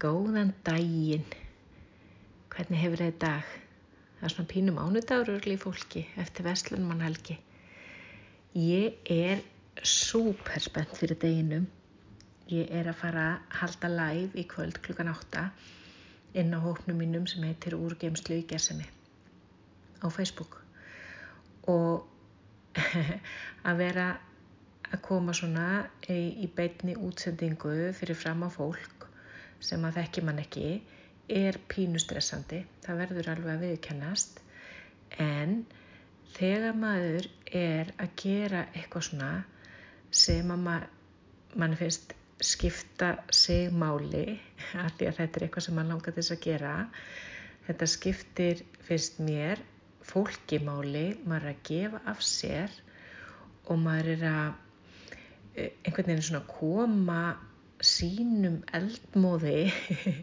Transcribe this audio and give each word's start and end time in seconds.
Góðan 0.00 0.54
daginn. 0.64 1.26
Hvernig 2.48 2.78
hefur 2.80 3.00
þið 3.02 3.16
dag? 3.20 3.48
Það 4.16 4.22
er 4.24 4.32
svona 4.32 4.48
pínum 4.48 4.78
ánudagur 4.80 5.48
í 5.52 5.56
fólki 5.60 6.06
eftir 6.22 6.46
vestlunum 6.46 7.02
helgi. 7.04 7.34
Ég 8.56 9.10
er 9.12 9.42
súper 9.84 10.64
spennt 10.64 10.94
fyrir 10.96 11.18
deginum. 11.20 11.66
Ég 12.48 12.72
er 12.78 12.88
að 12.88 12.96
fara 13.02 13.24
að 13.34 13.58
halda 13.58 13.90
live 13.92 14.40
í 14.40 14.46
kvöld 14.48 14.80
klukkan 14.86 15.10
8 15.12 15.42
inn 16.40 16.56
á 16.56 16.64
hóknum 16.64 16.96
mínum 16.96 17.26
sem 17.28 17.44
heitir 17.44 17.76
Úrgeimslu 17.76 18.38
í 18.40 18.46
Gersemi 18.48 18.88
á 20.00 20.08
Facebook. 20.08 20.62
Og 21.68 22.08
að 23.68 23.84
vera 23.84 24.08
að 24.88 25.04
koma 25.10 25.36
svona 25.36 25.68
í 26.08 26.48
beitni 26.56 26.96
útsendingu 26.96 27.92
fyrir 28.00 28.16
fram 28.16 28.48
á 28.48 28.50
fólk 28.56 28.99
sem 29.64 29.84
að 29.84 30.00
þekki 30.00 30.24
mann 30.26 30.40
ekki 30.42 30.68
er 31.30 31.58
pínustressandi, 31.70 32.64
það 32.84 33.02
verður 33.04 33.30
alveg 33.34 33.52
að 33.54 33.66
viðkennast 33.66 34.40
en 35.22 35.60
þegar 36.34 36.78
maður 36.78 37.28
er 37.60 37.92
að 38.00 38.14
gera 38.22 38.64
eitthvað 38.74 39.06
svona 39.08 39.30
sem 40.10 40.50
að 40.50 40.64
ma 40.64 40.78
mann 41.58 41.74
finnst 41.78 42.14
skipta 42.40 43.16
sig 43.34 43.72
máli 43.74 44.38
af 44.84 44.94
því 44.96 45.10
að 45.10 45.18
þetta 45.18 45.40
er 45.40 45.46
eitthvað 45.46 45.66
sem 45.66 45.76
mann 45.78 45.92
langar 45.92 46.16
þess 46.16 46.34
að 46.34 46.44
gera 46.46 46.74
þetta 47.66 47.90
skiptir 47.94 48.64
finnst 48.86 49.20
mér 49.22 49.62
fólki 50.10 50.58
máli, 50.64 51.12
maður 51.28 51.50
er 51.50 51.52
að 51.52 51.62
gefa 51.68 52.00
af 52.10 52.22
sér 52.24 52.72
og 53.70 53.78
maður 53.78 54.12
er 54.16 54.24
að 54.30 54.48
eh, 55.54 55.70
einhvern 55.84 56.08
veginn 56.08 56.26
svona 56.26 56.46
koma 56.48 57.20
sínum 57.86 58.58
eldmóði 58.76 59.70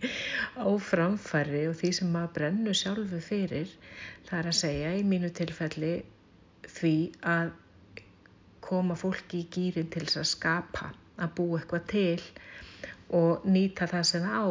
á 0.66 0.68
framfæri 0.88 1.62
og 1.70 1.76
því 1.80 1.92
sem 1.98 2.10
maður 2.12 2.34
brennur 2.38 2.76
sjálfu 2.76 3.20
fyrir 3.24 3.70
það 4.28 4.38
er 4.38 4.50
að 4.50 4.58
segja 4.60 4.92
í 4.98 5.04
mínu 5.12 5.30
tilfelli 5.36 5.94
því 6.66 6.94
að 7.34 7.52
koma 8.66 8.96
fólki 8.98 9.44
í 9.44 9.48
gýrin 9.54 9.90
til 9.94 10.04
þess 10.04 10.20
að 10.22 10.30
skapa, 10.32 10.88
að 11.22 11.34
búa 11.38 11.60
eitthvað 11.60 11.84
til 11.92 12.22
og 13.16 13.44
nýta 13.46 13.86
það 13.90 14.08
sem 14.10 14.26
á. 14.26 14.44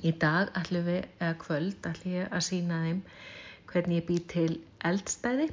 Í 0.00 0.10
dag 0.22 0.50
ætlum 0.58 0.86
við, 0.88 1.04
eða 1.20 1.36
kvöld, 1.44 1.88
ég 2.08 2.32
að 2.32 2.46
sína 2.48 2.80
þeim 2.86 3.02
hvernig 3.70 4.00
ég 4.00 4.08
bý 4.08 4.16
til 4.32 4.50
eldstæði 4.90 5.50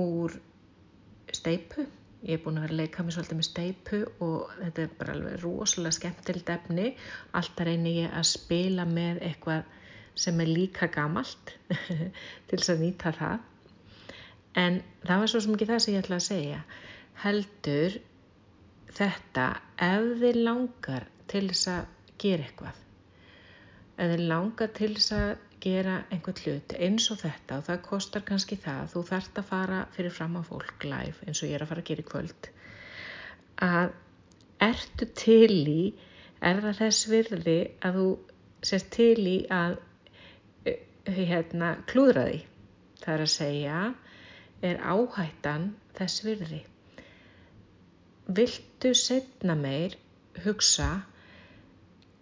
úr 0.00 0.38
steipu 1.34 1.84
Ég 2.24 2.38
er 2.38 2.40
búin 2.40 2.56
að 2.56 2.64
vera 2.64 2.72
að 2.72 2.80
leika 2.80 3.04
mig 3.04 3.14
svolítið 3.14 3.36
með 3.36 3.46
steipu 3.50 3.98
og 4.24 4.52
þetta 4.56 4.82
er 4.84 4.92
bara 5.00 5.14
alveg 5.14 5.42
rosalega 5.42 5.96
skemmtilegt 5.98 6.52
efni. 6.54 6.86
Alltaf 7.36 7.66
reynir 7.68 7.98
ég 7.98 8.14
að 8.16 8.28
spila 8.30 8.86
með 8.88 9.20
eitthvað 9.28 9.66
sem 10.24 10.40
er 10.40 10.48
líka 10.48 10.88
gamalt 10.94 11.52
til 12.48 12.58
þess 12.58 12.72
að 12.72 12.84
nýta 12.84 13.12
það. 13.18 13.44
En 14.64 14.80
það 15.04 15.20
var 15.20 15.32
svo 15.32 15.42
sem 15.44 15.56
ekki 15.58 15.68
það 15.68 15.82
sem 15.84 15.96
ég 15.96 16.04
ætla 16.04 16.20
að 16.20 16.26
segja. 16.30 16.62
Heldur 17.24 17.98
þetta 18.94 19.46
ef 19.90 20.08
þið 20.22 20.40
langar 20.48 21.08
til 21.30 21.44
þess 21.50 21.70
að 21.74 22.12
gera 22.24 22.46
eitthvað. 22.48 22.80
Ef 23.98 24.14
þið 24.14 24.24
langar 24.32 24.72
til 24.80 24.92
þess 24.96 25.16
að 25.18 25.30
gera 25.64 25.96
einhvern 26.12 26.40
hlut 26.44 26.74
eins 26.86 27.06
og 27.12 27.20
þetta 27.22 27.58
og 27.58 27.68
það 27.68 27.82
kostar 27.88 28.24
kannski 28.28 28.58
það 28.60 28.90
þú 28.92 29.04
þarfst 29.10 29.40
að 29.40 29.50
fara 29.50 29.80
fyrir 29.96 30.14
fram 30.14 30.36
á 30.36 30.42
fólk 30.44 30.86
live 30.88 31.28
eins 31.28 31.40
og 31.42 31.48
ég 31.48 31.56
er 31.58 31.64
að 31.64 31.72
fara 31.72 31.84
að 31.84 31.90
gera 31.90 32.04
í 32.04 32.10
kvöld 32.10 32.50
að 33.68 33.94
ertu 34.68 35.08
til 35.20 35.56
í 35.70 35.80
er 36.44 36.60
það 36.64 36.78
þess 36.82 37.08
virði 37.10 37.58
að 37.86 37.98
þú 38.00 38.08
sést 38.70 38.90
til 38.94 39.26
í 39.28 39.36
að 39.52 39.78
eh, 40.68 40.78
hérna 41.18 41.74
klúðra 41.90 42.26
því? 42.28 42.38
Það 43.00 43.14
er 43.14 43.24
að 43.24 43.32
segja 43.34 43.80
er 44.64 44.80
áhættan 44.80 45.66
þess 45.98 46.24
virði? 46.24 46.62
Viltu 48.36 48.94
setna 48.96 49.56
meir 49.58 49.98
hugsa 50.44 50.90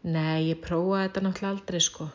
nei 0.02 0.50
ég 0.50 0.58
prófa 0.64 1.04
þetta 1.04 1.22
náttúrulega 1.22 1.54
aldrei 1.54 1.82
sko 1.82 2.08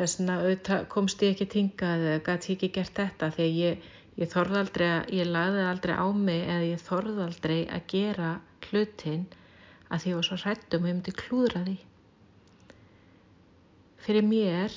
þess 0.00 0.20
vegna 0.20 0.78
komst 0.92 1.22
ég 1.24 1.34
ekki 1.34 1.46
tingað 1.54 2.06
eða 2.08 2.22
gæti 2.28 2.54
ekki 2.54 2.70
gert 2.76 2.96
þetta 2.96 3.28
að 3.28 3.40
ég, 3.44 3.90
ég 4.20 4.32
þorði 4.32 4.60
aldrei 4.62 4.86
að, 4.88 5.12
ég 5.18 5.28
laði 5.28 5.66
aldrei 5.66 5.94
á 6.00 6.06
mig 6.16 6.46
eða 6.46 6.70
ég 6.70 6.84
þorði 6.86 7.26
aldrei 7.26 7.58
að 7.68 7.86
gera 7.92 8.30
hlutin 8.70 9.26
að 9.90 10.02
því 10.02 10.12
ég 10.12 10.18
var 10.20 10.28
svo 10.28 10.38
hrættum 10.40 10.86
og 10.86 10.90
ég 10.90 10.96
myndi 10.96 11.16
klúðra 11.18 11.62
því. 11.66 11.76
Fyrir 14.00 14.24
mér 14.24 14.76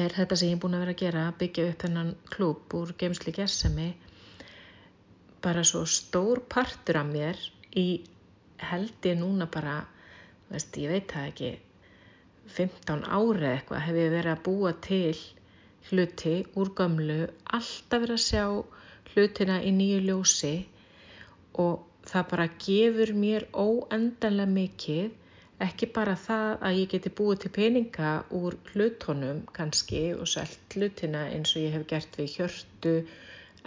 er 0.00 0.14
þetta 0.14 0.38
sem 0.38 0.50
ég 0.50 0.56
er 0.56 0.62
búin 0.62 0.76
að 0.78 0.84
vera 0.84 0.96
að 0.96 1.02
gera, 1.04 1.24
byggja 1.38 1.66
upp 1.70 1.84
þennan 1.84 2.12
klúb 2.30 2.76
úr 2.78 2.94
geimsli 2.98 3.34
gersemi, 3.36 3.88
bara 5.44 5.62
svo 5.66 5.84
stór 5.86 6.42
partur 6.50 7.00
af 7.00 7.10
mér 7.10 7.38
í 7.78 7.86
held 8.70 9.06
ég 9.08 9.18
núna 9.18 9.46
bara, 9.50 9.80
veist, 10.50 10.76
ég 10.78 10.92
veit 10.92 11.10
það 11.10 11.30
ekki, 11.30 11.50
15 12.56 13.04
ári 13.18 13.46
eitthvað 13.50 13.84
hef 13.86 14.00
ég 14.00 14.12
verið 14.14 14.32
að 14.34 14.42
búa 14.46 14.72
til 14.86 15.18
hluti 15.90 16.34
úr 16.60 16.70
gamlu, 16.78 17.20
alltaf 17.56 18.02
verið 18.02 18.16
að 18.16 18.24
sjá 18.24 18.44
hlutina 19.12 19.56
í 19.66 19.70
nýju 19.76 20.02
ljósi 20.06 20.52
og 21.64 21.86
það 22.10 22.28
bara 22.32 22.46
gefur 22.64 23.12
mér 23.22 23.46
óendanlega 23.62 24.54
mikið, 24.54 25.08
ekki 25.66 25.88
bara 25.96 26.16
það 26.26 26.66
að 26.68 26.78
ég 26.80 26.92
geti 26.94 27.12
búið 27.20 27.42
til 27.44 27.52
peninga 27.56 28.12
úr 28.40 28.56
hlutónum 28.72 29.42
kannski 29.56 30.04
og 30.16 30.30
selt 30.34 30.76
hlutina 30.76 31.26
eins 31.34 31.54
og 31.56 31.64
ég 31.64 31.76
hef 31.76 31.86
gert 31.94 32.20
við 32.20 32.36
hjörtu, 32.36 32.94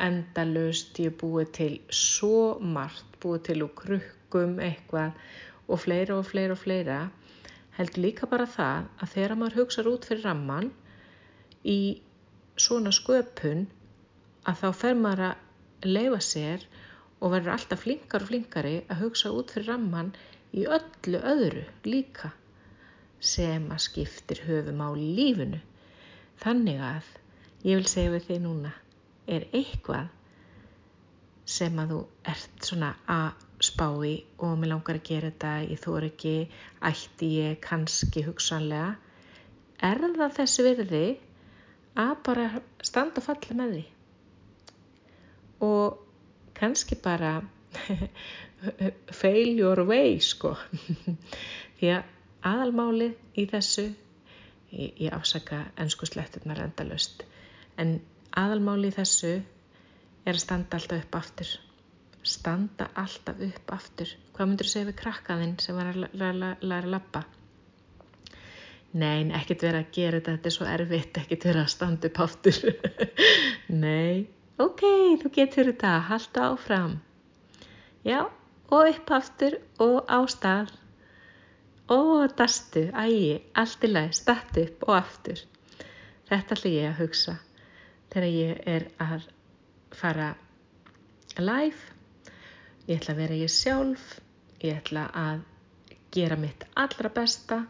endalust, 0.08 0.98
ég 1.06 1.18
búið 1.22 1.52
til 1.60 1.74
svo 2.04 2.60
margt, 2.78 3.20
búið 3.22 3.44
til 3.50 3.60
úr 3.68 3.76
krukkum 3.84 4.58
eitthvað 4.64 5.20
og 5.68 5.84
fleira 5.86 6.18
og 6.18 6.26
fleira 6.30 6.58
og 6.58 6.64
fleira 6.64 7.02
heldur 7.78 8.06
líka 8.06 8.30
bara 8.30 8.48
það 8.56 8.90
að 9.02 9.14
þegar 9.16 9.36
maður 9.40 9.60
hugsaður 9.62 9.92
út 9.94 10.08
fyrir 10.10 10.26
ramman 10.28 10.70
í 11.74 11.80
svona 12.66 12.94
sköpun 12.94 13.66
að 14.50 14.60
þá 14.62 14.68
fer 14.82 15.00
maður 15.00 15.26
að 15.30 15.90
leifa 15.96 16.20
sér 16.28 16.68
og 17.20 17.34
verður 17.34 17.56
alltaf 17.56 17.84
flinkar 17.86 18.26
og 18.26 18.32
flinkari 18.32 18.76
að 18.92 19.04
hugsa 19.06 19.32
út 19.34 19.54
fyrir 19.56 19.72
ramman 19.72 20.12
í 20.54 20.66
öllu 20.78 21.22
öðru 21.34 21.64
líka 21.88 22.34
sem 23.24 23.70
að 23.72 23.86
skiptir 23.86 24.44
höfum 24.46 24.84
á 24.84 24.90
lífinu. 25.00 25.62
Þannig 26.44 26.82
að 26.84 27.10
ég 27.64 27.80
vil 27.80 27.88
segja 27.88 28.12
við 28.14 28.28
þig 28.28 28.44
núna 28.44 28.74
er 29.32 29.48
eitthvað 29.56 30.12
sem 31.48 31.80
að 31.80 31.94
þú 31.94 32.02
ert 32.34 32.68
svona 32.68 32.92
að 33.10 33.48
spá 33.64 33.88
í 34.06 34.14
og 34.44 34.58
mér 34.60 34.74
langar 34.74 35.00
að 35.00 35.08
gera 35.10 35.32
þetta, 35.32 35.54
ég 35.72 35.82
þór 35.84 36.08
ekki, 36.10 36.36
ætti 36.90 37.30
ég 37.40 37.60
kannski 37.64 38.26
hugsanlega, 38.28 38.96
er 39.84 40.04
það 40.18 40.38
þessi 40.40 40.66
virði 40.68 41.06
að 42.00 42.14
bara 42.26 42.48
standa 42.84 43.22
og 43.22 43.28
falla 43.28 43.58
með 43.60 43.76
því? 43.76 43.84
Og 45.64 46.00
kannski 46.58 46.98
bara 47.04 47.36
fail 49.22 49.52
your 49.58 49.84
way 49.88 50.18
sko. 50.24 50.56
Því 51.78 51.92
að 51.98 52.10
aðalmálið 52.48 53.40
í 53.40 53.46
þessu 53.52 53.86
ég, 54.74 54.90
ég 55.00 55.14
afsaka 55.16 55.66
ennsku 55.80 56.08
sletturnar 56.10 56.62
endalust 56.66 57.24
en 57.80 57.98
aðalmálið 58.40 58.92
í 58.92 58.98
þessu 58.98 59.34
er 60.24 60.36
að 60.36 60.44
standa 60.44 60.80
alltaf 60.80 61.04
upp 61.04 61.18
aftur. 61.20 61.54
Standa 62.24 62.88
alltaf 62.96 63.40
upp 63.44 63.72
aftur. 63.76 64.12
Hvað 64.34 64.50
myndur 64.50 64.70
þú 64.70 64.74
segja 64.74 64.90
við 64.90 65.00
krakkaðinn 65.02 65.56
sem 65.60 65.76
var 65.76 65.92
að 65.92 66.06
læra 66.16 66.56
að 66.80 66.92
lappa? 66.94 67.24
Nei, 68.94 69.26
ekkert 69.34 69.66
verið 69.66 69.80
að 69.80 69.92
gera 69.98 70.20
þetta, 70.20 70.36
þetta 70.38 70.50
er 70.50 70.56
svo 70.56 70.68
erfitt, 70.70 71.20
ekkert 71.24 71.48
verið 71.50 71.64
að 71.64 71.72
standa 71.74 72.10
upp 72.10 72.20
aftur. 72.28 72.60
Nei, 73.84 74.28
ok, 74.62 74.84
þú 75.24 75.32
getur 75.34 75.70
þetta, 75.72 75.94
halda 76.12 76.46
áfram. 76.52 76.96
Já, 78.06 78.20
og 78.70 78.92
upp 78.92 79.14
aftur 79.18 79.58
og 79.84 79.98
á 80.06 80.20
stað. 80.30 80.76
Og 81.94 82.30
dastu, 82.38 82.86
ægi, 82.94 83.42
allt 83.60 83.84
í 83.84 83.90
lagi, 83.90 84.14
statu 84.22 84.68
upp 84.68 84.86
og 84.88 84.96
aftur. 85.02 85.42
Þetta 86.30 86.56
ætla 86.56 86.72
ég 86.72 86.92
að 86.92 87.02
hugsa 87.02 87.36
þegar 88.14 88.30
ég 88.30 88.62
er 88.70 88.86
að 89.02 89.26
fara 89.98 90.30
live, 91.42 91.93
ég 92.88 93.00
ætla 93.00 93.14
að 93.14 93.20
vera 93.22 93.40
ég 93.40 93.52
sjálf, 93.52 94.06
ég 94.60 94.80
ætla 94.82 95.08
að 95.16 95.44
gera 96.14 96.36
mitt 96.40 96.66
allra 96.78 97.10
besta 97.14 97.64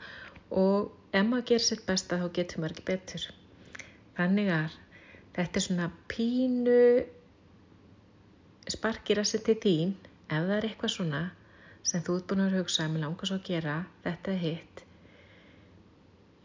og 0.49 0.91
ef 1.13 1.25
maður 1.27 1.45
gerir 1.51 1.65
sitt 1.65 1.83
besta 1.85 2.17
þá 2.21 2.25
getur 2.37 2.63
maður 2.63 2.75
ekki 2.75 2.87
betur. 2.87 3.27
Þannig 4.17 4.49
að 4.53 4.77
þetta 5.35 5.59
er 5.59 5.65
svona 5.67 5.89
pínu 6.11 6.79
sparkir 8.73 9.21
að 9.21 9.29
setja 9.29 9.55
þín, 9.65 9.93
ef 10.29 10.47
það 10.47 10.55
er 10.57 10.67
eitthvað 10.69 10.95
svona 10.95 11.23
sem 11.83 12.03
þú 12.05 12.17
ert 12.17 12.27
búin 12.31 12.45
að 12.45 12.57
hugsa 12.57 12.85
að 12.85 12.93
mér 12.93 13.03
langar 13.05 13.29
svo 13.29 13.37
að 13.37 13.47
gera, 13.49 13.75
þetta 14.05 14.31
er 14.33 14.41
hitt, 14.43 14.83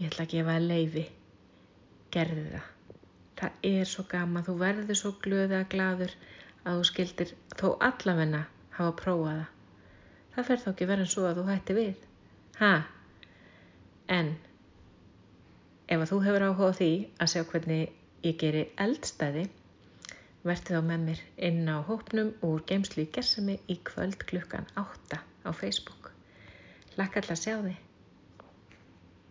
ég 0.00 0.11
ætla 0.11 0.26
að 0.26 0.32
gefa 0.35 0.56
það 0.56 0.69
leiði, 0.73 1.05
gerði 2.17 2.44
það. 2.50 2.69
Það 3.38 3.67
er 3.70 3.87
svo 3.87 4.05
gaman, 4.11 4.44
þú 4.44 4.55
verður 4.59 4.99
svo 4.99 5.12
glöða 5.23 5.65
gladur 5.70 6.15
að 6.65 6.81
þú 6.81 6.87
skildir 6.88 7.35
þó 7.55 7.69
allavegna 7.87 8.41
hafa 8.78 8.96
prófað 9.02 9.38
það. 9.38 9.54
Það 10.34 10.48
fer 10.48 10.62
þá 10.62 10.69
ekki 10.72 10.88
verið 10.90 11.04
en 11.04 11.10
svo 11.12 11.25
að 11.28 11.40
þú 11.40 11.46
hætti 11.48 11.76
við. 11.78 12.04
Ha? 12.58 12.72
En 14.19 14.34
ef 15.88 16.02
að 16.02 16.10
þú 16.12 16.20
hefur 16.26 16.46
áhuga 16.48 16.69
á 16.70 16.78
því 16.78 16.90
að 17.19 17.32
sjá 17.32 17.42
hvernig 17.52 17.96
ég 18.26 18.38
geri 18.42 18.62
eldstæði, 18.84 19.44
verði 20.46 20.76
þá 20.76 20.86
með 20.92 21.04
mér 21.08 21.25
inn 21.48 21.66
á 21.66 21.76
hópnum 21.88 22.32
úr 22.46 22.62
geimslu 22.70 23.04
í 23.04 23.10
Gersami 23.14 23.58
í 23.66 23.78
kvöld 23.88 24.22
klukkan 24.30 24.70
8 24.81 25.19
á 25.19 25.50
Facebook. 25.50 26.12
Lakka 26.98 27.22
alltaf 27.22 27.36
að 27.36 27.44
sjá 27.44 27.54
þig. 27.66 27.88